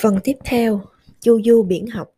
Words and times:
Phần 0.00 0.18
tiếp 0.24 0.36
theo, 0.44 0.80
chu 1.20 1.40
du 1.44 1.62
biển 1.62 1.86
học. 1.86 2.14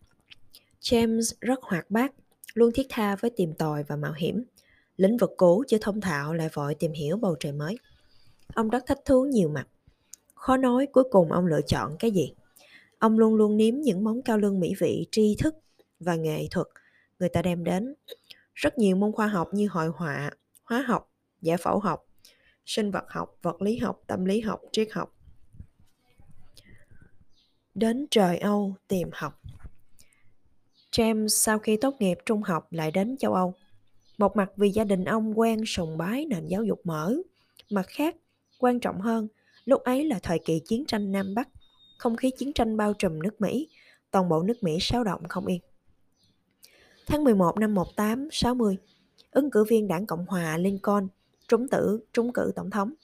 James 0.80 1.34
rất 1.40 1.62
hoạt 1.62 1.90
bát, 1.90 2.12
luôn 2.54 2.72
thiết 2.74 2.86
tha 2.88 3.16
với 3.16 3.30
tìm 3.30 3.54
tòi 3.54 3.82
và 3.82 3.96
mạo 3.96 4.12
hiểm. 4.16 4.44
Lĩnh 4.96 5.16
vực 5.16 5.30
cũ 5.36 5.64
chưa 5.68 5.78
thông 5.80 6.00
thạo 6.00 6.34
lại 6.34 6.48
vội 6.52 6.74
tìm 6.74 6.92
hiểu 6.92 7.16
bầu 7.16 7.36
trời 7.40 7.52
mới. 7.52 7.78
Ông 8.54 8.68
rất 8.68 8.86
thích 8.86 8.98
thú 9.04 9.24
nhiều 9.24 9.48
mặt. 9.48 9.68
Khó 10.34 10.56
nói 10.56 10.86
cuối 10.92 11.04
cùng 11.10 11.32
ông 11.32 11.46
lựa 11.46 11.60
chọn 11.66 11.96
cái 11.98 12.10
gì. 12.10 12.32
Ông 12.98 13.18
luôn 13.18 13.34
luôn 13.34 13.56
nếm 13.56 13.74
những 13.80 14.04
món 14.04 14.22
cao 14.22 14.38
lương 14.38 14.60
mỹ 14.60 14.74
vị 14.78 15.06
tri 15.10 15.36
thức 15.38 15.54
và 16.00 16.16
nghệ 16.16 16.46
thuật 16.50 16.66
người 17.18 17.28
ta 17.28 17.42
đem 17.42 17.64
đến. 17.64 17.94
Rất 18.54 18.78
nhiều 18.78 18.96
môn 18.96 19.12
khoa 19.12 19.26
học 19.26 19.48
như 19.52 19.68
hội 19.70 19.88
họa, 19.94 20.30
hóa 20.64 20.84
học, 20.86 21.12
giải 21.42 21.56
phẫu 21.56 21.78
học, 21.78 22.06
sinh 22.66 22.90
vật 22.90 23.04
học, 23.08 23.38
vật 23.42 23.62
lý 23.62 23.76
học, 23.76 24.02
tâm 24.06 24.24
lý 24.24 24.40
học, 24.40 24.60
triết 24.72 24.88
học 24.92 25.14
đến 27.74 28.06
trời 28.10 28.38
Âu 28.38 28.74
tìm 28.88 29.08
học. 29.12 29.40
James 30.92 31.28
sau 31.28 31.58
khi 31.58 31.76
tốt 31.76 31.94
nghiệp 31.98 32.18
trung 32.26 32.42
học 32.42 32.72
lại 32.72 32.90
đến 32.90 33.16
châu 33.16 33.34
Âu. 33.34 33.54
Một 34.18 34.36
mặt 34.36 34.50
vì 34.56 34.70
gia 34.70 34.84
đình 34.84 35.04
ông 35.04 35.38
quen 35.38 35.64
sùng 35.66 35.98
bái 35.98 36.26
nền 36.26 36.46
giáo 36.46 36.64
dục 36.64 36.80
mở, 36.84 37.16
mặt 37.70 37.86
khác, 37.88 38.16
quan 38.58 38.80
trọng 38.80 39.00
hơn, 39.00 39.28
lúc 39.64 39.82
ấy 39.82 40.04
là 40.04 40.18
thời 40.22 40.38
kỳ 40.38 40.60
chiến 40.64 40.84
tranh 40.86 41.12
Nam 41.12 41.34
Bắc, 41.34 41.48
không 41.98 42.16
khí 42.16 42.30
chiến 42.38 42.52
tranh 42.52 42.76
bao 42.76 42.94
trùm 42.94 43.22
nước 43.22 43.40
Mỹ, 43.40 43.68
toàn 44.10 44.28
bộ 44.28 44.42
nước 44.42 44.62
Mỹ 44.62 44.78
sáo 44.80 45.04
động 45.04 45.28
không 45.28 45.46
yên. 45.46 45.60
Tháng 47.06 47.24
11 47.24 47.58
năm 47.58 47.74
1860, 47.74 48.76
ứng 49.30 49.50
cử 49.50 49.64
viên 49.64 49.88
đảng 49.88 50.06
Cộng 50.06 50.26
hòa 50.26 50.56
Lincoln 50.58 51.08
trúng 51.48 51.68
tử 51.68 52.00
trúng 52.12 52.32
cử 52.32 52.52
tổng 52.56 52.70
thống. 52.70 52.94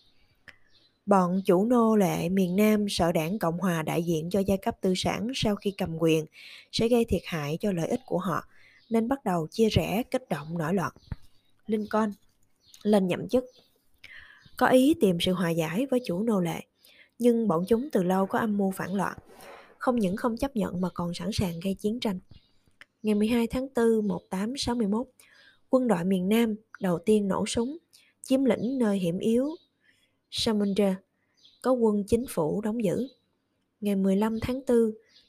Bọn 1.10 1.42
chủ 1.44 1.64
nô 1.64 1.96
lệ 1.96 2.28
miền 2.28 2.56
Nam 2.56 2.86
sợ 2.88 3.12
đảng 3.12 3.38
Cộng 3.38 3.58
hòa 3.58 3.82
đại 3.82 4.02
diện 4.02 4.30
cho 4.30 4.40
giai 4.40 4.58
cấp 4.58 4.76
tư 4.80 4.92
sản 4.96 5.28
sau 5.34 5.56
khi 5.56 5.70
cầm 5.70 5.96
quyền 5.98 6.26
sẽ 6.72 6.88
gây 6.88 7.04
thiệt 7.04 7.22
hại 7.24 7.58
cho 7.60 7.72
lợi 7.72 7.88
ích 7.88 8.00
của 8.06 8.18
họ, 8.18 8.44
nên 8.90 9.08
bắt 9.08 9.24
đầu 9.24 9.46
chia 9.50 9.68
rẽ 9.68 10.02
kích 10.10 10.28
động 10.28 10.58
nổi 10.58 10.74
loạn. 10.74 10.92
Lincoln 11.66 12.12
lên 12.82 13.06
nhậm 13.06 13.28
chức 13.28 13.44
có 14.56 14.66
ý 14.66 14.94
tìm 15.00 15.16
sự 15.20 15.32
hòa 15.32 15.50
giải 15.50 15.86
với 15.90 16.00
chủ 16.04 16.22
nô 16.22 16.40
lệ, 16.40 16.60
nhưng 17.18 17.48
bọn 17.48 17.64
chúng 17.68 17.88
từ 17.92 18.02
lâu 18.02 18.26
có 18.26 18.38
âm 18.38 18.58
mưu 18.58 18.70
phản 18.70 18.94
loạn, 18.94 19.18
không 19.78 19.98
những 19.98 20.16
không 20.16 20.36
chấp 20.36 20.56
nhận 20.56 20.80
mà 20.80 20.88
còn 20.94 21.14
sẵn 21.14 21.30
sàng 21.32 21.60
gây 21.64 21.74
chiến 21.74 22.00
tranh. 22.00 22.20
Ngày 23.02 23.14
12 23.14 23.46
tháng 23.46 23.68
4 23.76 24.08
1861, 24.08 25.06
quân 25.70 25.88
đội 25.88 26.04
miền 26.04 26.28
Nam 26.28 26.54
đầu 26.80 26.98
tiên 26.98 27.28
nổ 27.28 27.46
súng, 27.46 27.76
chiếm 28.22 28.44
lĩnh 28.44 28.78
nơi 28.78 28.98
hiểm 28.98 29.18
yếu 29.18 29.56
Samundra 30.30 30.96
có 31.62 31.72
quân 31.72 32.04
chính 32.06 32.24
phủ 32.28 32.60
đóng 32.60 32.84
giữ. 32.84 33.08
Ngày 33.80 33.96
15 33.96 34.40
tháng 34.40 34.60
4, 34.68 34.76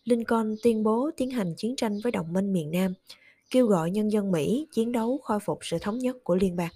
Lincoln 0.04 0.56
tuyên 0.64 0.84
bố 0.84 1.10
tiến 1.18 1.32
hành 1.32 1.54
chiến 1.58 1.76
tranh 1.76 2.00
với 2.04 2.12
đồng 2.12 2.34
minh 2.34 2.54
miền 2.54 2.72
Nam, 2.72 2.94
kêu 3.50 3.66
gọi 3.68 3.92
nhân 3.92 4.12
dân 4.12 4.32
Mỹ 4.32 4.68
chiến 4.72 4.92
đấu 4.92 5.20
khôi 5.24 5.40
phục 5.40 5.60
sự 5.62 5.78
thống 5.82 5.98
nhất 5.98 6.18
của 6.24 6.36
liên 6.36 6.56
bang. 6.56 6.72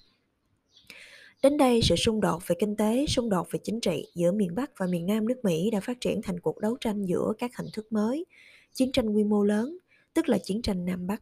Đến 1.44 1.58
đây, 1.58 1.82
sự 1.84 1.96
xung 1.96 2.22
đột 2.22 2.48
về 2.48 2.56
kinh 2.60 2.76
tế, 2.76 3.06
xung 3.08 3.30
đột 3.30 3.48
về 3.52 3.60
chính 3.64 3.80
trị 3.80 4.08
giữa 4.16 4.32
miền 4.32 4.56
Bắc 4.56 4.72
và 4.78 4.88
miền 4.88 5.06
Nam 5.06 5.28
nước 5.28 5.40
Mỹ 5.44 5.70
đã 5.72 5.80
phát 5.80 6.02
triển 6.02 6.22
thành 6.22 6.40
cuộc 6.40 6.60
đấu 6.60 6.78
tranh 6.82 7.06
giữa 7.06 7.34
các 7.38 7.58
hình 7.58 7.68
thức 7.74 7.92
mới, 7.92 8.26
chiến 8.74 8.92
tranh 8.92 9.10
quy 9.10 9.24
mô 9.24 9.44
lớn, 9.44 9.78
tức 10.14 10.30
là 10.30 10.38
chiến 10.38 10.62
tranh 10.62 10.86
Nam 10.86 11.08
Bắc. 11.08 11.22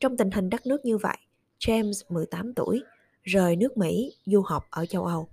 Trong 0.00 0.16
tình 0.16 0.30
hình 0.30 0.50
đất 0.50 0.66
nước 0.66 0.84
như 0.84 0.98
vậy, 0.98 1.16
James, 1.58 2.02
18 2.08 2.54
tuổi, 2.54 2.82
rời 3.22 3.56
nước 3.56 3.76
Mỹ 3.76 4.12
du 4.26 4.42
học 4.42 4.64
ở 4.70 4.86
châu 4.86 5.04
Âu. 5.04 5.28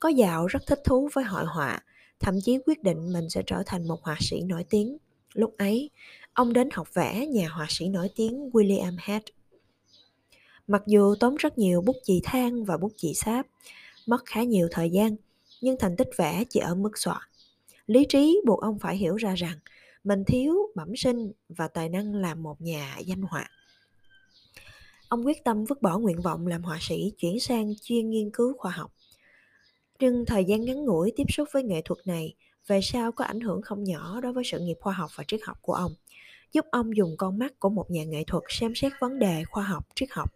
Có 0.00 0.08
dạo 0.08 0.46
rất 0.46 0.66
thích 0.66 0.80
thú 0.84 1.08
với 1.12 1.24
hội 1.24 1.44
họa, 1.44 1.80
thậm 2.20 2.40
chí 2.40 2.58
quyết 2.66 2.82
định 2.82 3.12
mình 3.12 3.30
sẽ 3.30 3.42
trở 3.46 3.62
thành 3.66 3.88
một 3.88 4.02
họa 4.02 4.16
sĩ 4.20 4.40
nổi 4.40 4.64
tiếng. 4.70 4.96
Lúc 5.34 5.54
ấy, 5.58 5.90
ông 6.32 6.52
đến 6.52 6.68
học 6.72 6.94
vẽ 6.94 7.26
nhà 7.26 7.48
họa 7.48 7.66
sĩ 7.68 7.88
nổi 7.88 8.10
tiếng 8.16 8.50
William 8.50 8.96
Head. 8.98 9.22
Mặc 10.66 10.82
dù 10.86 11.14
tốn 11.20 11.36
rất 11.36 11.58
nhiều 11.58 11.80
bút 11.80 11.96
chì 12.02 12.20
than 12.24 12.64
và 12.64 12.76
bút 12.76 12.92
chì 12.96 13.14
sáp, 13.14 13.46
mất 14.06 14.26
khá 14.26 14.42
nhiều 14.42 14.68
thời 14.70 14.90
gian, 14.90 15.16
nhưng 15.60 15.76
thành 15.78 15.96
tích 15.96 16.08
vẽ 16.16 16.44
chỉ 16.48 16.60
ở 16.60 16.74
mức 16.74 16.98
soạn. 16.98 17.22
Lý 17.86 18.06
trí 18.08 18.40
buộc 18.46 18.60
ông 18.60 18.78
phải 18.78 18.96
hiểu 18.96 19.16
ra 19.16 19.34
rằng 19.34 19.58
mình 20.04 20.24
thiếu 20.24 20.56
bẩm 20.74 20.96
sinh 20.96 21.32
và 21.48 21.68
tài 21.68 21.88
năng 21.88 22.14
làm 22.14 22.42
một 22.42 22.60
nhà 22.60 22.96
danh 23.06 23.22
họa. 23.22 23.48
Ông 25.08 25.26
quyết 25.26 25.44
tâm 25.44 25.64
vứt 25.64 25.82
bỏ 25.82 25.98
nguyện 25.98 26.20
vọng 26.22 26.46
làm 26.46 26.62
họa 26.62 26.78
sĩ 26.80 27.12
chuyển 27.18 27.40
sang 27.40 27.74
chuyên 27.82 28.10
nghiên 28.10 28.30
cứu 28.30 28.54
khoa 28.58 28.70
học. 28.70 28.92
Nhưng 30.00 30.24
thời 30.26 30.44
gian 30.44 30.64
ngắn 30.64 30.84
ngủi 30.84 31.12
tiếp 31.16 31.24
xúc 31.28 31.48
với 31.52 31.62
nghệ 31.62 31.82
thuật 31.84 32.06
này 32.06 32.34
về 32.66 32.80
sau 32.82 33.12
có 33.12 33.24
ảnh 33.24 33.40
hưởng 33.40 33.62
không 33.62 33.84
nhỏ 33.84 34.20
đối 34.20 34.32
với 34.32 34.44
sự 34.44 34.58
nghiệp 34.58 34.76
khoa 34.80 34.92
học 34.92 35.10
và 35.16 35.24
triết 35.28 35.40
học 35.42 35.58
của 35.62 35.72
ông, 35.72 35.92
giúp 36.52 36.66
ông 36.70 36.96
dùng 36.96 37.14
con 37.18 37.38
mắt 37.38 37.58
của 37.58 37.68
một 37.68 37.90
nhà 37.90 38.04
nghệ 38.04 38.24
thuật 38.26 38.42
xem 38.48 38.74
xét 38.74 38.92
vấn 39.00 39.18
đề 39.18 39.44
khoa 39.44 39.62
học, 39.62 39.86
triết 39.94 40.08
học, 40.12 40.34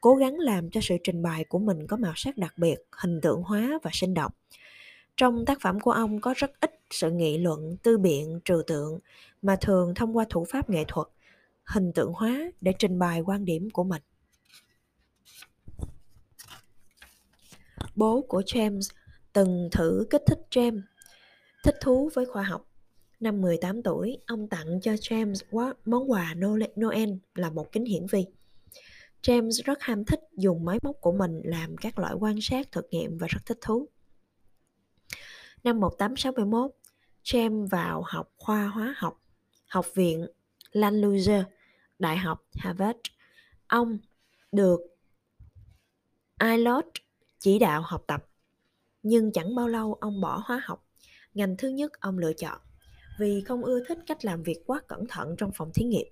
cố 0.00 0.14
gắng 0.14 0.38
làm 0.38 0.70
cho 0.70 0.80
sự 0.80 0.96
trình 1.04 1.22
bày 1.22 1.44
của 1.44 1.58
mình 1.58 1.86
có 1.86 1.96
màu 1.96 2.12
sắc 2.16 2.38
đặc 2.38 2.54
biệt, 2.56 2.76
hình 2.90 3.20
tượng 3.20 3.42
hóa 3.42 3.78
và 3.82 3.90
sinh 3.94 4.14
động. 4.14 4.32
Trong 5.16 5.44
tác 5.46 5.60
phẩm 5.60 5.80
của 5.80 5.92
ông 5.92 6.20
có 6.20 6.34
rất 6.36 6.50
ít 6.60 6.80
sự 6.90 7.10
nghị 7.10 7.38
luận, 7.38 7.76
tư 7.82 7.98
biện, 7.98 8.40
trừu 8.44 8.62
tượng, 8.66 8.98
mà 9.42 9.56
thường 9.60 9.94
thông 9.94 10.16
qua 10.16 10.24
thủ 10.30 10.46
pháp 10.48 10.70
nghệ 10.70 10.84
thuật, 10.88 11.08
hình 11.64 11.92
tượng 11.92 12.12
hóa 12.12 12.52
để 12.60 12.72
trình 12.78 12.98
bày 12.98 13.20
quan 13.20 13.44
điểm 13.44 13.70
của 13.70 13.84
mình. 13.84 14.02
Bố 18.00 18.22
của 18.28 18.40
James 18.40 18.90
từng 19.32 19.68
thử 19.72 20.06
kích 20.10 20.22
thích 20.26 20.38
James 20.50 20.80
thích 21.64 21.74
thú 21.80 22.10
với 22.14 22.26
khoa 22.26 22.42
học. 22.42 22.66
Năm 23.20 23.40
18 23.40 23.82
tuổi, 23.82 24.18
ông 24.26 24.48
tặng 24.48 24.80
cho 24.80 24.92
James 24.92 25.74
món 25.84 26.10
quà 26.10 26.34
Noel 26.80 27.10
là 27.34 27.50
một 27.50 27.72
kính 27.72 27.84
hiển 27.84 28.06
vi. 28.06 28.26
James 29.22 29.50
rất 29.64 29.78
ham 29.80 30.04
thích 30.04 30.20
dùng 30.36 30.64
máy 30.64 30.78
móc 30.82 30.96
của 31.00 31.12
mình 31.12 31.40
làm 31.44 31.76
các 31.76 31.98
loại 31.98 32.14
quan 32.14 32.40
sát 32.40 32.72
thực 32.72 32.88
nghiệm 32.90 33.18
và 33.18 33.26
rất 33.30 33.40
thích 33.46 33.58
thú. 33.60 33.88
Năm 35.64 35.80
1861, 35.80 36.70
James 37.24 37.68
vào 37.68 38.02
học 38.06 38.32
khoa 38.36 38.66
hóa 38.66 38.94
học, 38.96 39.22
học 39.66 39.86
viện 39.94 40.26
Lanluzer, 40.72 41.42
Đại 41.98 42.16
học 42.16 42.44
Harvard. 42.54 42.98
Ông 43.66 43.98
được 44.52 44.80
Ilott 46.42 46.86
chỉ 47.40 47.58
đạo 47.58 47.82
học 47.84 48.04
tập. 48.06 48.26
Nhưng 49.02 49.32
chẳng 49.32 49.54
bao 49.54 49.68
lâu 49.68 49.94
ông 49.94 50.20
bỏ 50.20 50.42
hóa 50.44 50.62
học, 50.64 50.86
ngành 51.34 51.56
thứ 51.56 51.68
nhất 51.68 52.00
ông 52.00 52.18
lựa 52.18 52.32
chọn, 52.32 52.58
vì 53.18 53.40
không 53.40 53.64
ưa 53.64 53.80
thích 53.88 53.98
cách 54.06 54.24
làm 54.24 54.42
việc 54.42 54.58
quá 54.66 54.80
cẩn 54.88 55.06
thận 55.08 55.34
trong 55.38 55.50
phòng 55.54 55.70
thí 55.74 55.84
nghiệm. 55.84 56.06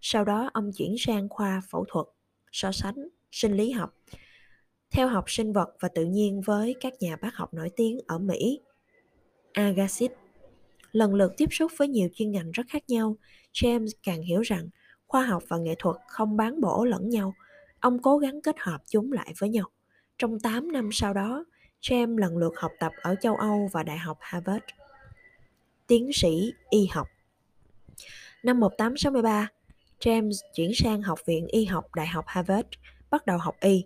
Sau 0.00 0.24
đó 0.24 0.50
ông 0.52 0.70
chuyển 0.72 0.94
sang 0.98 1.28
khoa 1.28 1.62
phẫu 1.70 1.84
thuật, 1.88 2.06
so 2.52 2.72
sánh, 2.72 3.08
sinh 3.30 3.52
lý 3.52 3.70
học. 3.70 3.94
Theo 4.90 5.08
học 5.08 5.24
sinh 5.26 5.52
vật 5.52 5.68
và 5.80 5.88
tự 5.88 6.04
nhiên 6.04 6.40
với 6.40 6.74
các 6.80 6.92
nhà 7.00 7.16
bác 7.16 7.34
học 7.34 7.54
nổi 7.54 7.70
tiếng 7.76 7.98
ở 8.06 8.18
Mỹ, 8.18 8.60
Agassiz. 9.52 10.08
Lần 10.92 11.14
lượt 11.14 11.32
tiếp 11.36 11.48
xúc 11.50 11.72
với 11.76 11.88
nhiều 11.88 12.08
chuyên 12.14 12.30
ngành 12.30 12.50
rất 12.50 12.66
khác 12.68 12.82
nhau, 12.88 13.16
James 13.52 13.88
càng 14.02 14.22
hiểu 14.22 14.40
rằng 14.40 14.68
khoa 15.06 15.24
học 15.24 15.42
và 15.48 15.58
nghệ 15.58 15.74
thuật 15.78 15.96
không 16.08 16.36
bán 16.36 16.60
bổ 16.60 16.84
lẫn 16.84 17.08
nhau. 17.08 17.34
Ông 17.80 18.02
cố 18.02 18.18
gắng 18.18 18.40
kết 18.42 18.56
hợp 18.58 18.78
chúng 18.86 19.12
lại 19.12 19.32
với 19.38 19.48
nhau. 19.48 19.70
Trong 20.18 20.40
8 20.40 20.72
năm 20.72 20.88
sau 20.92 21.12
đó, 21.12 21.44
James 21.80 22.18
lần 22.18 22.36
lượt 22.36 22.52
học 22.56 22.72
tập 22.78 22.92
ở 23.02 23.14
châu 23.20 23.36
Âu 23.36 23.68
và 23.72 23.82
Đại 23.82 23.98
học 23.98 24.18
Harvard. 24.20 24.64
Tiến 25.86 26.10
sĩ 26.12 26.52
y 26.70 26.86
học 26.86 27.08
Năm 28.42 28.60
1863, 28.60 29.48
James 30.00 30.32
chuyển 30.54 30.70
sang 30.74 31.02
Học 31.02 31.18
viện 31.26 31.46
Y 31.46 31.64
học 31.64 31.94
Đại 31.94 32.06
học 32.06 32.24
Harvard, 32.28 32.68
bắt 33.10 33.26
đầu 33.26 33.38
học 33.38 33.56
y. 33.60 33.84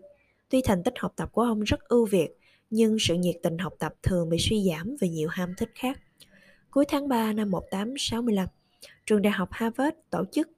Tuy 0.48 0.62
thành 0.64 0.82
tích 0.82 0.94
học 0.98 1.12
tập 1.16 1.28
của 1.32 1.42
ông 1.42 1.60
rất 1.60 1.88
ưu 1.88 2.06
việt, 2.06 2.28
nhưng 2.70 2.96
sự 3.00 3.14
nhiệt 3.14 3.36
tình 3.42 3.58
học 3.58 3.72
tập 3.78 3.94
thường 4.02 4.28
bị 4.28 4.36
suy 4.40 4.68
giảm 4.70 4.96
vì 5.00 5.08
nhiều 5.08 5.28
ham 5.28 5.54
thích 5.54 5.70
khác. 5.74 6.00
Cuối 6.70 6.84
tháng 6.88 7.08
3 7.08 7.32
năm 7.32 7.50
1865, 7.50 8.48
trường 9.06 9.22
đại 9.22 9.32
học 9.32 9.48
Harvard 9.52 9.96
tổ 10.10 10.24
chức 10.32 10.48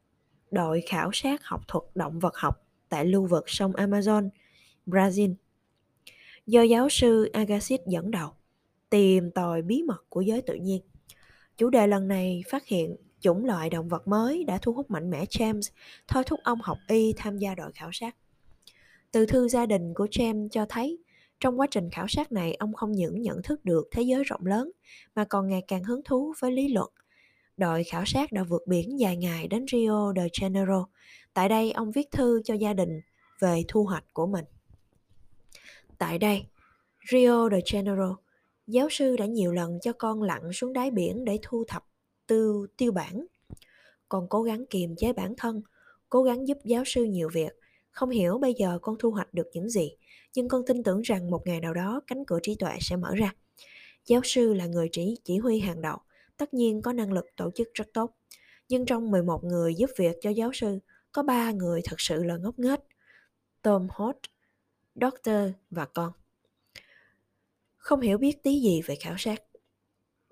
đội 0.50 0.82
khảo 0.88 1.10
sát 1.12 1.44
học 1.44 1.60
thuật 1.68 1.84
động 1.94 2.18
vật 2.18 2.36
học 2.36 2.66
tại 2.88 3.04
lưu 3.04 3.26
vực 3.26 3.44
sông 3.46 3.72
Amazon, 3.72 4.28
Brazil 4.86 5.34
do 6.46 6.62
giáo 6.62 6.88
sư 6.88 7.30
Agassiz 7.32 7.78
dẫn 7.86 8.10
đầu, 8.10 8.30
tìm 8.90 9.30
tòi 9.30 9.62
bí 9.62 9.82
mật 9.82 10.04
của 10.08 10.20
giới 10.20 10.42
tự 10.42 10.54
nhiên. 10.54 10.82
Chủ 11.56 11.70
đề 11.70 11.86
lần 11.86 12.08
này 12.08 12.42
phát 12.50 12.66
hiện 12.66 12.96
chủng 13.20 13.44
loại 13.44 13.70
động 13.70 13.88
vật 13.88 14.08
mới 14.08 14.44
đã 14.44 14.58
thu 14.62 14.72
hút 14.72 14.90
mạnh 14.90 15.10
mẽ 15.10 15.24
James, 15.24 15.70
thôi 16.08 16.22
thúc 16.26 16.40
ông 16.44 16.60
học 16.60 16.78
y 16.88 17.12
tham 17.16 17.38
gia 17.38 17.54
đội 17.54 17.72
khảo 17.72 17.90
sát. 17.92 18.16
Từ 19.12 19.26
thư 19.26 19.48
gia 19.48 19.66
đình 19.66 19.94
của 19.94 20.06
James 20.06 20.48
cho 20.48 20.66
thấy, 20.68 20.98
trong 21.40 21.60
quá 21.60 21.66
trình 21.70 21.90
khảo 21.90 22.06
sát 22.08 22.32
này, 22.32 22.54
ông 22.54 22.74
không 22.74 22.92
những 22.92 23.22
nhận 23.22 23.42
thức 23.42 23.64
được 23.64 23.88
thế 23.90 24.02
giới 24.02 24.24
rộng 24.24 24.46
lớn, 24.46 24.70
mà 25.14 25.24
còn 25.24 25.48
ngày 25.48 25.62
càng 25.68 25.84
hứng 25.84 26.00
thú 26.04 26.32
với 26.40 26.52
lý 26.52 26.68
luận. 26.68 26.90
Đội 27.56 27.84
khảo 27.84 28.04
sát 28.06 28.32
đã 28.32 28.42
vượt 28.42 28.62
biển 28.66 29.00
dài 29.00 29.16
ngày 29.16 29.48
đến 29.48 29.64
Rio 29.72 30.12
de 30.16 30.26
Janeiro. 30.26 30.84
Tại 31.34 31.48
đây, 31.48 31.72
ông 31.72 31.90
viết 31.90 32.10
thư 32.10 32.42
cho 32.44 32.54
gia 32.54 32.74
đình 32.74 33.00
về 33.40 33.62
thu 33.68 33.84
hoạch 33.84 34.04
của 34.12 34.26
mình. 34.26 34.44
Tại 36.00 36.18
đây, 36.18 36.46
Rio 37.10 37.48
de 37.50 37.58
Janeiro, 37.58 38.14
giáo 38.66 38.88
sư 38.90 39.16
đã 39.16 39.26
nhiều 39.26 39.52
lần 39.52 39.78
cho 39.80 39.92
con 39.92 40.22
lặn 40.22 40.52
xuống 40.52 40.72
đáy 40.72 40.90
biển 40.90 41.24
để 41.24 41.38
thu 41.42 41.64
thập 41.68 41.84
tư 42.26 42.66
tiêu 42.76 42.92
bản. 42.92 43.26
Con 44.08 44.28
cố 44.28 44.42
gắng 44.42 44.64
kiềm 44.70 44.96
chế 44.96 45.12
bản 45.12 45.34
thân, 45.36 45.62
cố 46.08 46.22
gắng 46.22 46.48
giúp 46.48 46.58
giáo 46.64 46.82
sư 46.86 47.04
nhiều 47.04 47.28
việc. 47.32 47.52
Không 47.90 48.10
hiểu 48.10 48.38
bây 48.38 48.54
giờ 48.54 48.78
con 48.82 48.96
thu 48.98 49.10
hoạch 49.10 49.34
được 49.34 49.46
những 49.52 49.68
gì, 49.68 49.96
nhưng 50.34 50.48
con 50.48 50.62
tin 50.66 50.82
tưởng 50.82 51.00
rằng 51.00 51.30
một 51.30 51.46
ngày 51.46 51.60
nào 51.60 51.74
đó 51.74 52.00
cánh 52.06 52.24
cửa 52.24 52.38
trí 52.42 52.54
tuệ 52.54 52.72
sẽ 52.80 52.96
mở 52.96 53.14
ra. 53.14 53.34
Giáo 54.06 54.20
sư 54.24 54.54
là 54.54 54.66
người 54.66 54.88
chỉ 54.92 55.16
chỉ 55.24 55.38
huy 55.38 55.60
hàng 55.60 55.80
đầu, 55.80 55.98
tất 56.36 56.54
nhiên 56.54 56.82
có 56.82 56.92
năng 56.92 57.12
lực 57.12 57.26
tổ 57.36 57.50
chức 57.54 57.68
rất 57.74 57.88
tốt. 57.94 58.10
Nhưng 58.68 58.86
trong 58.86 59.10
11 59.10 59.44
người 59.44 59.74
giúp 59.74 59.90
việc 59.96 60.16
cho 60.20 60.30
giáo 60.30 60.50
sư, 60.54 60.78
có 61.12 61.22
3 61.22 61.52
người 61.52 61.80
thật 61.84 62.00
sự 62.00 62.24
là 62.24 62.36
ngốc 62.36 62.58
nghếch. 62.58 62.80
Tom 63.62 63.86
Holt, 63.90 64.16
Doctor 64.94 65.50
và 65.70 65.84
con. 65.84 66.12
Không 67.76 68.00
hiểu 68.00 68.18
biết 68.18 68.42
tí 68.42 68.60
gì 68.60 68.82
về 68.86 68.94
khảo 68.94 69.14
sát. 69.18 69.42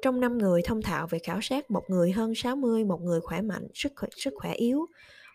Trong 0.02 0.20
5 0.20 0.38
người 0.38 0.62
thông 0.64 0.82
thạo 0.82 1.06
về 1.06 1.18
khảo 1.18 1.40
sát, 1.40 1.70
một 1.70 1.82
người 1.88 2.12
hơn 2.12 2.34
60, 2.34 2.84
một 2.84 3.00
người 3.00 3.20
khỏe 3.20 3.42
mạnh, 3.42 3.68
sức 3.74 3.92
khỏe, 3.96 4.08
sức 4.16 4.34
khỏe 4.36 4.52
yếu, 4.52 4.86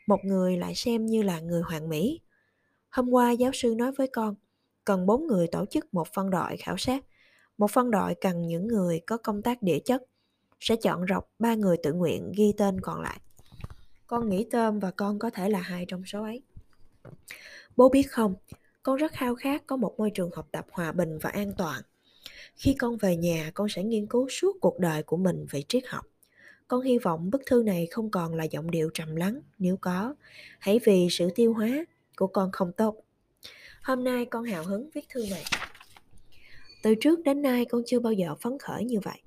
một 0.07 0.19
người 0.23 0.57
lại 0.57 0.75
xem 0.75 1.05
như 1.05 1.21
là 1.21 1.39
người 1.39 1.61
hoàn 1.61 1.89
mỹ. 1.89 2.21
Hôm 2.89 3.09
qua 3.09 3.31
giáo 3.31 3.51
sư 3.53 3.75
nói 3.77 3.91
với 3.91 4.07
con, 4.07 4.35
cần 4.85 5.05
4 5.05 5.27
người 5.27 5.47
tổ 5.47 5.65
chức 5.65 5.93
một 5.93 6.07
phân 6.13 6.29
đội 6.29 6.57
khảo 6.57 6.77
sát. 6.77 7.05
Một 7.57 7.71
phân 7.71 7.91
đội 7.91 8.15
cần 8.21 8.47
những 8.47 8.67
người 8.67 9.01
có 9.07 9.17
công 9.17 9.41
tác 9.41 9.61
địa 9.61 9.79
chất, 9.85 10.03
sẽ 10.59 10.75
chọn 10.75 11.05
rọc 11.09 11.29
ba 11.39 11.55
người 11.55 11.77
tự 11.83 11.93
nguyện 11.93 12.31
ghi 12.37 12.53
tên 12.57 12.81
còn 12.81 13.01
lại. 13.01 13.19
Con 14.07 14.29
nghĩ 14.29 14.47
Tôm 14.51 14.79
và 14.79 14.91
con 14.91 15.19
có 15.19 15.29
thể 15.29 15.49
là 15.49 15.59
hai 15.59 15.85
trong 15.87 16.05
số 16.05 16.23
ấy. 16.23 16.41
Bố 17.75 17.89
biết 17.89 18.11
không, 18.11 18.35
con 18.83 18.97
rất 18.97 19.11
khao 19.11 19.35
khát 19.35 19.67
có 19.67 19.77
một 19.77 19.93
môi 19.97 20.09
trường 20.09 20.29
học 20.35 20.47
tập 20.51 20.65
hòa 20.71 20.91
bình 20.91 21.17
và 21.21 21.29
an 21.29 21.51
toàn. 21.57 21.81
Khi 22.55 22.75
con 22.79 22.97
về 22.97 23.15
nhà, 23.15 23.51
con 23.53 23.69
sẽ 23.69 23.83
nghiên 23.83 24.07
cứu 24.07 24.29
suốt 24.29 24.57
cuộc 24.61 24.79
đời 24.79 25.03
của 25.03 25.17
mình 25.17 25.45
về 25.49 25.63
triết 25.67 25.83
học. 25.87 26.05
Con 26.67 26.81
hy 26.81 26.97
vọng 26.97 27.29
bức 27.29 27.41
thư 27.45 27.63
này 27.65 27.87
không 27.91 28.11
còn 28.11 28.35
là 28.35 28.43
giọng 28.43 28.71
điệu 28.71 28.89
trầm 28.93 29.15
lắng, 29.15 29.41
nếu 29.59 29.77
có, 29.77 30.15
hãy 30.59 30.79
vì 30.83 31.07
sự 31.11 31.29
tiêu 31.35 31.53
hóa 31.53 31.85
của 32.17 32.27
con 32.27 32.51
không 32.51 32.71
tốt. 32.71 32.95
Hôm 33.83 34.03
nay 34.03 34.25
con 34.25 34.43
hào 34.43 34.63
hứng 34.63 34.89
viết 34.93 35.05
thư 35.09 35.25
này. 35.29 35.43
Từ 36.83 36.95
trước 36.95 37.19
đến 37.23 37.41
nay 37.41 37.65
con 37.65 37.81
chưa 37.85 37.99
bao 37.99 38.13
giờ 38.13 38.35
phấn 38.41 38.59
khởi 38.59 38.85
như 38.85 38.99
vậy. 38.99 39.21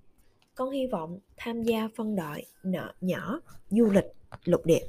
Con 0.55 0.71
hy 0.71 0.87
vọng 0.87 1.19
tham 1.37 1.63
gia 1.63 1.89
phân 1.97 2.17
đội 2.17 2.45
nợ 2.63 2.93
nhỏ 3.01 3.41
du 3.71 3.91
lịch 3.91 4.13
lục 4.45 4.67
địa. 4.67 4.87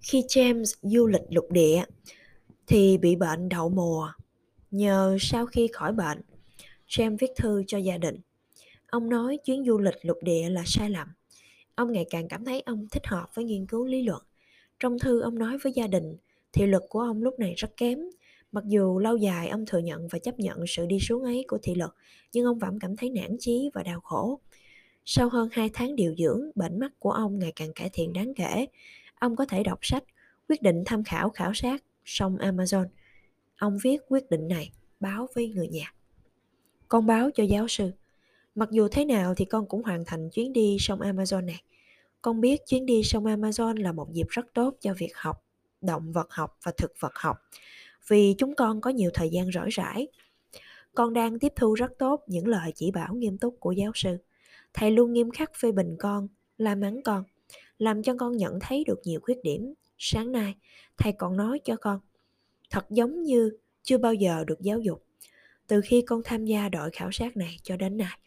Khi 0.00 0.24
James 0.28 0.74
du 0.82 1.06
lịch 1.06 1.22
lục 1.30 1.46
địa 1.50 1.84
thì 2.70 2.98
bị 2.98 3.16
bệnh 3.16 3.48
đậu 3.48 3.68
mùa. 3.68 4.12
Nhờ 4.70 5.16
sau 5.20 5.46
khi 5.46 5.68
khỏi 5.72 5.92
bệnh, 5.92 6.20
James 6.88 7.16
viết 7.20 7.30
thư 7.36 7.62
cho 7.66 7.78
gia 7.78 7.98
đình. 7.98 8.16
Ông 8.86 9.08
nói 9.08 9.38
chuyến 9.44 9.64
du 9.64 9.78
lịch 9.78 9.94
lục 10.02 10.18
địa 10.22 10.48
là 10.48 10.62
sai 10.66 10.90
lầm. 10.90 11.08
Ông 11.74 11.92
ngày 11.92 12.06
càng 12.10 12.28
cảm 12.28 12.44
thấy 12.44 12.60
ông 12.60 12.86
thích 12.90 13.06
hợp 13.06 13.26
với 13.34 13.44
nghiên 13.44 13.66
cứu 13.66 13.86
lý 13.86 14.02
luận. 14.02 14.22
Trong 14.80 14.98
thư 14.98 15.20
ông 15.20 15.38
nói 15.38 15.58
với 15.62 15.72
gia 15.72 15.86
đình, 15.86 16.16
thị 16.52 16.66
lực 16.66 16.82
của 16.88 17.00
ông 17.00 17.22
lúc 17.22 17.38
này 17.38 17.54
rất 17.56 17.76
kém. 17.76 17.98
Mặc 18.52 18.64
dù 18.66 18.98
lâu 18.98 19.16
dài 19.16 19.48
ông 19.48 19.66
thừa 19.66 19.78
nhận 19.78 20.08
và 20.08 20.18
chấp 20.18 20.38
nhận 20.38 20.66
sự 20.66 20.86
đi 20.86 21.00
xuống 21.00 21.22
ấy 21.22 21.44
của 21.48 21.58
thị 21.62 21.74
lực, 21.74 21.96
nhưng 22.32 22.46
ông 22.46 22.58
vẫn 22.58 22.78
cảm 22.78 22.96
thấy 22.96 23.10
nản 23.10 23.36
chí 23.38 23.70
và 23.74 23.82
đau 23.82 24.00
khổ. 24.00 24.40
Sau 25.04 25.28
hơn 25.28 25.48
2 25.52 25.70
tháng 25.72 25.96
điều 25.96 26.14
dưỡng, 26.18 26.50
bệnh 26.54 26.78
mắt 26.78 26.92
của 26.98 27.12
ông 27.12 27.38
ngày 27.38 27.52
càng 27.56 27.72
cải 27.74 27.90
thiện 27.92 28.12
đáng 28.12 28.34
kể. 28.34 28.66
Ông 29.14 29.36
có 29.36 29.44
thể 29.44 29.62
đọc 29.62 29.78
sách, 29.82 30.04
quyết 30.48 30.62
định 30.62 30.82
tham 30.86 31.04
khảo 31.04 31.30
khảo 31.30 31.54
sát 31.54 31.82
sông 32.10 32.36
Amazon. 32.36 32.86
Ông 33.58 33.78
viết 33.82 33.98
quyết 34.08 34.30
định 34.30 34.48
này, 34.48 34.72
báo 35.00 35.28
với 35.34 35.48
người 35.48 35.68
nhà. 35.68 35.94
Con 36.88 37.06
báo 37.06 37.30
cho 37.34 37.42
giáo 37.42 37.68
sư. 37.68 37.90
Mặc 38.54 38.68
dù 38.70 38.88
thế 38.88 39.04
nào 39.04 39.34
thì 39.34 39.44
con 39.44 39.68
cũng 39.68 39.82
hoàn 39.82 40.04
thành 40.04 40.30
chuyến 40.30 40.52
đi 40.52 40.76
sông 40.80 41.00
Amazon 41.00 41.44
này. 41.44 41.62
Con 42.22 42.40
biết 42.40 42.60
chuyến 42.66 42.86
đi 42.86 43.02
sông 43.04 43.24
Amazon 43.24 43.82
là 43.82 43.92
một 43.92 44.12
dịp 44.12 44.26
rất 44.28 44.46
tốt 44.54 44.74
cho 44.80 44.94
việc 44.94 45.16
học, 45.16 45.44
động 45.80 46.12
vật 46.12 46.26
học 46.30 46.58
và 46.62 46.72
thực 46.76 46.92
vật 47.00 47.12
học, 47.14 47.36
vì 48.08 48.34
chúng 48.38 48.54
con 48.54 48.80
có 48.80 48.90
nhiều 48.90 49.10
thời 49.14 49.30
gian 49.30 49.50
rỗi 49.52 49.68
rãi. 49.70 50.08
Con 50.94 51.12
đang 51.12 51.38
tiếp 51.38 51.52
thu 51.56 51.74
rất 51.74 51.92
tốt 51.98 52.24
những 52.26 52.48
lời 52.48 52.72
chỉ 52.74 52.90
bảo 52.90 53.14
nghiêm 53.14 53.38
túc 53.38 53.56
của 53.60 53.72
giáo 53.72 53.92
sư. 53.94 54.18
Thầy 54.74 54.90
luôn 54.90 55.12
nghiêm 55.12 55.30
khắc 55.30 55.50
phê 55.54 55.72
bình 55.72 55.96
con, 55.98 56.28
la 56.58 56.74
mắng 56.74 57.02
con, 57.02 57.24
làm 57.78 58.02
cho 58.02 58.14
con 58.18 58.36
nhận 58.36 58.58
thấy 58.60 58.84
được 58.84 59.00
nhiều 59.04 59.20
khuyết 59.22 59.42
điểm. 59.42 59.74
Sáng 60.02 60.32
nay, 60.32 60.54
thầy 60.96 61.12
còn 61.12 61.36
nói 61.36 61.60
cho 61.64 61.76
con, 61.76 62.00
thật 62.70 62.86
giống 62.90 63.22
như 63.22 63.50
chưa 63.82 63.98
bao 63.98 64.14
giờ 64.14 64.44
được 64.46 64.60
giáo 64.60 64.80
dục. 64.80 65.04
Từ 65.66 65.80
khi 65.84 66.02
con 66.06 66.20
tham 66.24 66.44
gia 66.44 66.68
đội 66.68 66.90
khảo 66.90 67.10
sát 67.12 67.36
này 67.36 67.56
cho 67.62 67.76
đến 67.76 67.96
nay, 67.96 68.18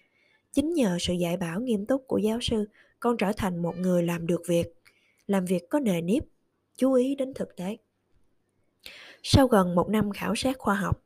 chính 0.52 0.74
nhờ 0.74 0.98
sự 1.00 1.14
dạy 1.14 1.38
bảo 1.38 1.60
nghiêm 1.62 1.86
túc 1.86 2.04
của 2.08 2.18
giáo 2.18 2.40
sư, 2.42 2.70
con 3.00 3.18
trở 3.18 3.31
thành 3.38 3.62
một 3.62 3.78
người 3.78 4.04
làm 4.04 4.28
được 4.28 4.42
việc, 4.48 4.68
làm 5.28 5.46
việc 5.46 5.70
có 5.70 5.80
nề 5.80 6.02
nếp, 6.02 6.24
chú 6.78 6.94
ý 6.94 7.16
đến 7.16 7.34
thực 7.34 7.56
tế. 7.56 7.78
Sau 9.24 9.48
gần 9.48 9.76
một 9.76 9.90
năm 9.90 10.12
khảo 10.12 10.36
sát 10.36 10.58
khoa 10.58 10.76
học, 10.76 11.04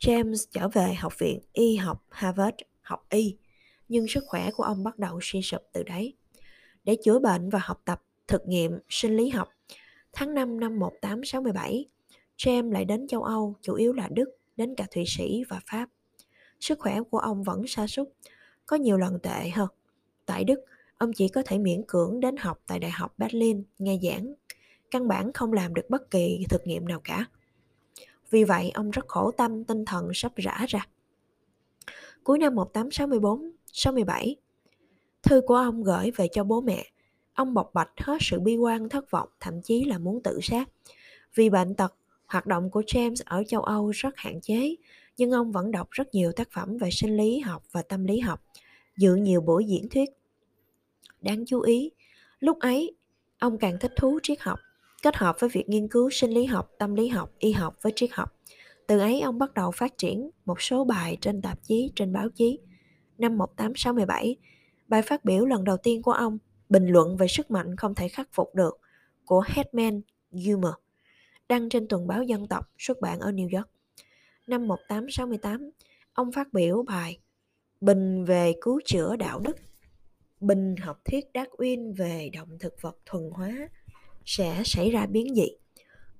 James 0.00 0.46
trở 0.50 0.68
về 0.68 0.94
Học 0.94 1.18
viện 1.18 1.40
Y 1.52 1.76
học 1.76 2.04
Harvard 2.10 2.56
học 2.80 3.06
y 3.10 3.36
nhưng 3.88 4.08
sức 4.08 4.24
khỏe 4.26 4.50
của 4.50 4.62
ông 4.62 4.84
bắt 4.84 4.98
đầu 4.98 5.18
suy 5.22 5.42
sụp 5.42 5.62
từ 5.72 5.82
đấy. 5.82 6.16
Để 6.84 6.96
chữa 7.04 7.18
bệnh 7.18 7.50
và 7.50 7.58
học 7.62 7.82
tập 7.84 8.02
thực 8.28 8.46
nghiệm 8.46 8.78
sinh 8.88 9.16
lý 9.16 9.28
học, 9.28 9.48
tháng 10.12 10.34
5 10.34 10.60
năm 10.60 10.78
1867, 10.78 11.86
James 12.36 12.72
lại 12.72 12.84
đến 12.84 13.06
châu 13.06 13.22
Âu, 13.22 13.54
chủ 13.62 13.74
yếu 13.74 13.92
là 13.92 14.08
Đức, 14.12 14.30
đến 14.56 14.74
cả 14.74 14.86
Thụy 14.94 15.04
Sĩ 15.06 15.44
và 15.48 15.60
Pháp. 15.70 15.88
Sức 16.60 16.78
khỏe 16.78 17.00
của 17.10 17.18
ông 17.18 17.42
vẫn 17.42 17.66
sa 17.66 17.86
sút, 17.86 18.08
có 18.66 18.76
nhiều 18.76 18.98
lần 18.98 19.18
tệ 19.22 19.48
hơn. 19.48 19.68
Tại 20.26 20.44
Đức, 20.44 20.60
ông 20.98 21.12
chỉ 21.12 21.28
có 21.28 21.42
thể 21.46 21.58
miễn 21.58 21.82
cưỡng 21.88 22.20
đến 22.20 22.36
học 22.36 22.60
tại 22.66 22.78
Đại 22.78 22.90
học 22.90 23.14
Berlin 23.18 23.62
nghe 23.78 23.98
giảng, 24.02 24.34
căn 24.90 25.08
bản 25.08 25.32
không 25.32 25.52
làm 25.52 25.74
được 25.74 25.90
bất 25.90 26.10
kỳ 26.10 26.44
thực 26.48 26.66
nghiệm 26.66 26.88
nào 26.88 27.00
cả. 27.04 27.26
Vì 28.30 28.44
vậy, 28.44 28.70
ông 28.74 28.90
rất 28.90 29.08
khổ 29.08 29.30
tâm 29.30 29.64
tinh 29.64 29.84
thần 29.84 30.10
sắp 30.14 30.32
rã 30.36 30.66
ra. 30.68 30.86
Cuối 32.24 32.38
năm 32.38 32.54
1864, 32.54 33.52
67. 33.72 34.36
Thư 35.22 35.40
của 35.40 35.54
ông 35.54 35.82
gửi 35.82 36.10
về 36.10 36.28
cho 36.32 36.44
bố 36.44 36.60
mẹ. 36.60 36.86
Ông 37.34 37.54
bộc 37.54 37.70
bạch 37.74 37.90
hết 37.96 38.16
sự 38.20 38.40
bi 38.40 38.56
quan 38.56 38.88
thất 38.88 39.10
vọng, 39.10 39.28
thậm 39.40 39.62
chí 39.62 39.84
là 39.84 39.98
muốn 39.98 40.22
tự 40.22 40.38
sát. 40.42 40.68
Vì 41.34 41.50
bệnh 41.50 41.74
tật, 41.74 41.94
hoạt 42.26 42.46
động 42.46 42.70
của 42.70 42.80
James 42.80 43.22
ở 43.24 43.44
châu 43.44 43.62
Âu 43.62 43.90
rất 43.90 44.14
hạn 44.16 44.40
chế, 44.40 44.74
nhưng 45.16 45.30
ông 45.30 45.52
vẫn 45.52 45.70
đọc 45.70 45.88
rất 45.90 46.14
nhiều 46.14 46.32
tác 46.32 46.50
phẩm 46.52 46.76
về 46.76 46.90
sinh 46.92 47.16
lý 47.16 47.38
học 47.38 47.62
và 47.72 47.82
tâm 47.82 48.04
lý 48.04 48.20
học, 48.20 48.40
dự 48.96 49.14
nhiều 49.14 49.40
buổi 49.40 49.64
diễn 49.64 49.88
thuyết. 49.88 50.10
Đáng 51.20 51.44
chú 51.46 51.60
ý, 51.60 51.90
lúc 52.40 52.58
ấy, 52.58 52.94
ông 53.38 53.58
càng 53.58 53.78
thích 53.80 53.92
thú 53.96 54.18
triết 54.22 54.40
học, 54.40 54.58
kết 55.02 55.16
hợp 55.16 55.36
với 55.40 55.50
việc 55.50 55.68
nghiên 55.68 55.88
cứu 55.88 56.10
sinh 56.10 56.30
lý 56.30 56.44
học, 56.44 56.70
tâm 56.78 56.94
lý 56.94 57.08
học, 57.08 57.30
y 57.38 57.52
học 57.52 57.76
với 57.82 57.92
triết 57.96 58.10
học. 58.12 58.36
Từ 58.86 58.98
ấy 58.98 59.20
ông 59.20 59.38
bắt 59.38 59.54
đầu 59.54 59.70
phát 59.70 59.98
triển 59.98 60.30
một 60.44 60.60
số 60.60 60.84
bài 60.84 61.18
trên 61.20 61.42
tạp 61.42 61.58
chí, 61.62 61.90
trên 61.94 62.12
báo 62.12 62.28
chí, 62.34 62.58
năm 63.18 63.38
1867, 63.38 64.36
bài 64.88 65.02
phát 65.02 65.24
biểu 65.24 65.46
lần 65.46 65.64
đầu 65.64 65.76
tiên 65.76 66.02
của 66.02 66.12
ông 66.12 66.38
bình 66.70 66.86
luận 66.86 67.16
về 67.16 67.28
sức 67.28 67.50
mạnh 67.50 67.76
không 67.76 67.94
thể 67.94 68.08
khắc 68.08 68.28
phục 68.32 68.54
được 68.54 68.80
của 69.24 69.44
Hetman 69.46 70.00
Gilmer, 70.32 70.72
đăng 71.48 71.68
trên 71.68 71.88
tuần 71.88 72.06
báo 72.06 72.22
dân 72.22 72.48
tộc 72.48 72.70
xuất 72.78 73.00
bản 73.00 73.18
ở 73.18 73.30
New 73.30 73.56
York. 73.58 73.68
Năm 74.46 74.68
1868, 74.68 75.70
ông 76.12 76.32
phát 76.32 76.52
biểu 76.52 76.82
bài 76.82 77.18
Bình 77.80 78.24
về 78.24 78.52
cứu 78.60 78.80
chữa 78.84 79.16
đạo 79.16 79.40
đức, 79.40 79.56
bình 80.40 80.76
học 80.76 81.00
thuyết 81.04 81.24
Darwin 81.34 81.94
về 81.96 82.30
động 82.32 82.58
thực 82.60 82.74
vật 82.80 82.96
thuần 83.06 83.30
hóa 83.30 83.68
sẽ 84.24 84.62
xảy 84.64 84.90
ra 84.90 85.06
biến 85.06 85.34
dị. 85.34 85.48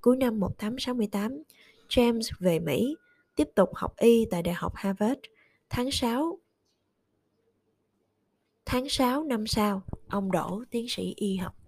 Cuối 0.01 0.17
năm 0.17 0.39
1868, 0.39 1.43
James 1.89 2.21
về 2.39 2.59
Mỹ, 2.59 2.95
tiếp 3.35 3.47
tục 3.55 3.69
học 3.75 3.93
y 3.97 4.25
tại 4.31 4.43
Đại 4.43 4.55
học 4.55 4.73
Harvard. 4.75 5.19
Tháng 5.69 5.91
6 5.91 6.39
Tháng 8.71 8.89
6 8.89 9.23
năm 9.23 9.47
sau, 9.47 9.81
ông 10.09 10.31
đổ 10.31 10.63
tiến 10.71 10.85
sĩ 10.89 11.13
y 11.15 11.35
học. 11.35 11.60